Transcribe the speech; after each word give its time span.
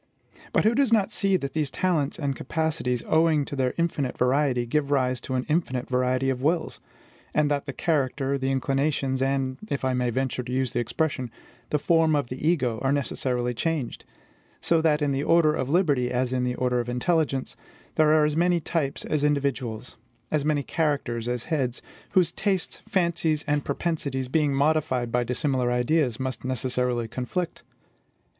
But 0.51 0.63
who 0.63 0.73
does 0.73 0.91
not 0.91 1.11
see 1.11 1.37
that 1.37 1.53
these 1.53 1.69
talents 1.69 2.17
and 2.17 2.35
capacities, 2.35 3.03
owing 3.07 3.45
to 3.45 3.55
their 3.55 3.75
infinite 3.77 4.17
variety, 4.17 4.65
give 4.65 4.89
rise 4.89 5.21
to 5.21 5.35
an 5.35 5.45
infinite 5.47 5.87
variety 5.87 6.31
of 6.31 6.41
wills, 6.41 6.79
and 7.35 7.51
that 7.51 7.67
the 7.67 7.71
character, 7.71 8.35
the 8.39 8.49
inclinations, 8.49 9.21
and 9.21 9.59
if 9.69 9.85
I 9.85 9.93
may 9.93 10.09
venture 10.09 10.41
to 10.41 10.51
use 10.51 10.73
the 10.73 10.79
expression 10.79 11.29
the 11.69 11.77
form 11.77 12.15
of 12.15 12.29
the 12.29 12.49
ego, 12.49 12.79
are 12.81 12.91
necessarily 12.91 13.53
changed; 13.53 14.03
so 14.59 14.81
that 14.81 15.03
in 15.03 15.11
the 15.11 15.21
order 15.21 15.53
of 15.53 15.69
liberty, 15.69 16.09
as 16.09 16.33
in 16.33 16.45
the 16.45 16.55
order 16.55 16.79
of 16.79 16.89
intelligence, 16.89 17.55
there 17.93 18.09
are 18.11 18.25
as 18.25 18.35
many 18.35 18.59
types 18.59 19.05
as 19.05 19.23
individuals, 19.23 19.97
as 20.31 20.43
many 20.43 20.63
characters 20.63 21.27
as 21.27 21.43
heads, 21.43 21.79
whose 22.13 22.31
tastes, 22.31 22.81
fancies, 22.89 23.43
and 23.47 23.63
propensities, 23.63 24.29
being 24.29 24.51
modified 24.51 25.11
by 25.11 25.23
dissimilar 25.23 25.71
ideas, 25.71 26.19
must 26.19 26.43
necessarily 26.43 27.07
conflict? 27.07 27.61